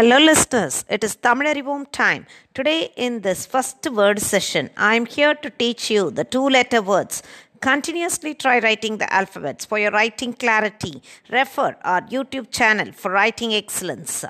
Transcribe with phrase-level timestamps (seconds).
[0.00, 0.84] Hello, listeners.
[0.94, 2.26] It is Tamil Arivom time.
[2.52, 6.82] Today, in this first word session, I am here to teach you the two letter
[6.82, 7.22] words.
[7.62, 11.02] Continuously try writing the alphabets for your writing clarity.
[11.30, 14.22] Refer our YouTube channel for writing excellence.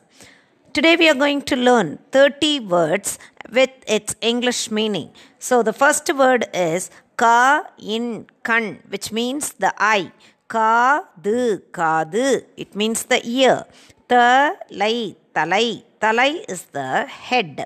[0.72, 3.18] Today, we are going to learn 30 words
[3.50, 5.10] with its English meaning.
[5.40, 10.12] So, the first word is ka in kan, which means the eye.
[10.46, 13.64] Ka du, ka du, it means the ear.
[14.10, 14.96] தலை
[15.32, 15.66] தலை
[15.98, 16.80] தலை is the
[17.28, 17.60] head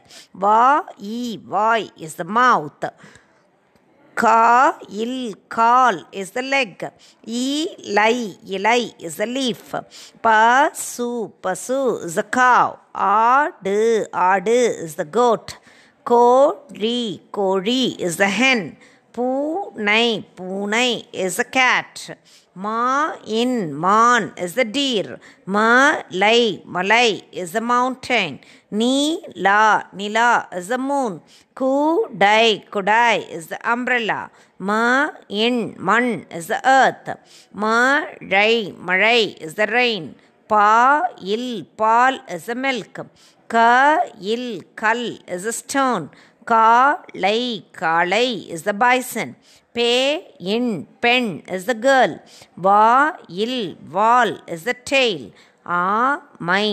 [0.34, 0.60] வா
[1.14, 1.22] இ
[1.46, 2.86] வாய் is the மவுத்
[4.16, 4.40] கா
[5.02, 5.20] இல்
[5.48, 6.84] call is the leg
[7.42, 7.48] இ
[7.98, 8.14] லை
[8.56, 9.70] இலை is the leaf
[10.26, 10.34] ப
[10.84, 11.08] சு
[11.46, 12.72] பசு is the காவ்
[13.10, 13.78] ஆடு
[14.28, 15.52] ஆடு இஸ் த கோட்
[16.06, 16.24] கோ
[16.70, 17.00] கோழி
[17.30, 18.64] கோழி இஸ் த ஹென்
[19.14, 20.04] பூனை
[20.38, 20.88] பூனை
[21.24, 22.00] இஸ் அ கேட்
[22.56, 22.82] மா
[23.40, 25.10] இன் மான் இஸ் அ டீர்
[25.46, 25.64] ம
[26.22, 26.38] லை
[26.66, 27.08] மலை
[27.42, 28.36] இஸ் அ மவுண்டன்
[28.72, 28.94] நீ
[29.46, 29.62] லா
[29.92, 30.30] நிலா
[30.58, 31.16] இஸ் அ மூன்
[31.56, 31.72] கூ
[32.18, 32.46] டை
[32.70, 34.20] குடாய் இஸ் அ அம்ப்ரல்லா
[34.60, 34.78] ம
[35.40, 37.10] இன் மண் இஸ் அ ஏர்த்
[37.54, 37.74] ம
[38.28, 38.52] ழை
[38.82, 40.08] மழை இஸ் அ ரெயின்
[40.50, 40.70] பா
[41.34, 41.52] இல்
[41.76, 43.00] பால் இஸ் அ மில்க்
[43.50, 43.58] க
[44.32, 44.52] இல்
[44.74, 46.04] கல் இஸ் அ ஸ்டோன்
[46.46, 47.40] காலை
[47.72, 49.32] காலை இஸ் த பாய்சன்
[49.74, 49.90] பே
[50.54, 50.72] இன்
[51.00, 52.14] பெண் இஸ் த கேர்ள்
[52.58, 52.84] வா
[53.44, 53.62] இல்
[53.90, 55.24] வால் இஸ் த டெய்ல்
[55.76, 55.84] ஆ
[56.40, 56.66] மை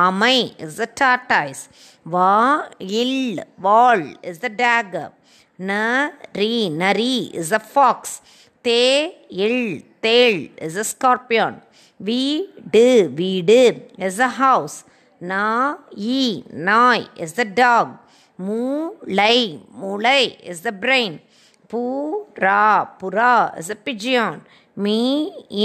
[0.00, 1.62] ஆமை இஸ் த டாட்டாய்ஸ்
[2.06, 2.32] வா
[3.00, 5.10] இல் வால் இஸ் த டேகர்
[5.58, 5.72] ந
[6.32, 8.16] ரீ நரி இஸ் அ ஃபாக்ஸ்
[8.64, 8.82] தே
[9.44, 9.64] இல்
[10.00, 10.40] தேள்
[10.62, 11.58] இஸ் அ ஸ்கார்பியான்
[12.00, 12.86] வீடு
[13.14, 13.62] வீடு
[14.08, 14.76] இஸ் அ ஹவுஸ்
[15.20, 15.46] நா
[16.14, 16.20] ஈ
[16.70, 17.92] நாய் இஸ் அ டாக்
[18.40, 19.36] மூளை
[19.80, 20.20] மூளை
[20.50, 21.16] இஸ் த பிரெயின்
[21.70, 21.82] பூ
[22.44, 22.64] ரா
[23.00, 24.38] புறா இஸ் அ பிஜியான்
[24.76, 25.00] மீ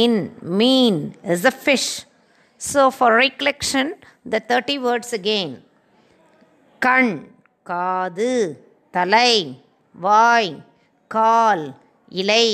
[0.01, 0.19] இன்
[0.59, 0.99] மீன்
[1.33, 1.91] is a fish
[2.61, 3.91] so far recollection
[4.29, 5.55] the thirty words again
[6.81, 7.13] கண்
[7.65, 8.33] காது
[8.93, 9.33] தலை
[9.95, 10.51] வாய்
[11.11, 11.65] கால்
[12.11, 12.47] இலை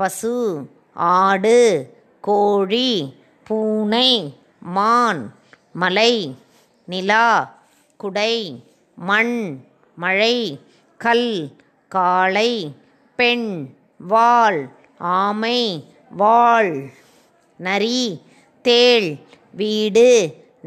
[0.00, 0.36] பசு
[1.14, 1.60] ஆடு
[2.24, 2.90] கோழி
[3.46, 4.10] பூனை
[4.76, 5.22] மான்
[5.74, 6.12] மலை
[6.88, 7.26] நிலா
[8.00, 8.34] குடை
[9.08, 9.36] மண்
[9.98, 10.34] மழை
[11.00, 11.30] கல்
[11.88, 12.50] காளை
[13.18, 13.50] பெண்
[14.12, 14.60] வாள்
[15.18, 15.60] ஆமை
[16.22, 16.72] வாள்
[17.58, 18.00] நரி
[18.64, 19.08] தேள்
[19.54, 20.08] வீடு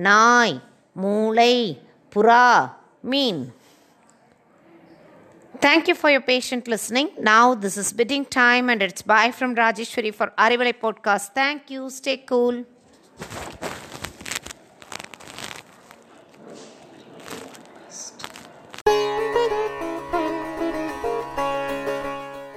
[0.10, 0.56] நாய்
[0.96, 1.56] மூளை
[2.16, 2.46] புறா
[3.14, 3.42] மீன்
[5.64, 7.10] Thank you for your patient listening.
[7.20, 11.36] Now, this is bidding time, and it's bye from Rajeshwari for Arivale podcast.
[11.36, 11.90] Thank you.
[11.92, 12.58] Stay cool.